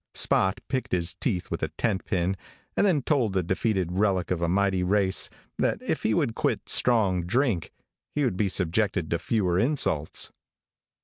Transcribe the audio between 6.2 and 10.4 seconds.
quit strong drink, he would be subjected to fewer insults.